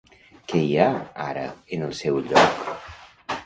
[0.53, 0.87] Què hi ha
[1.27, 1.45] ara
[1.77, 2.69] en el seu lloc?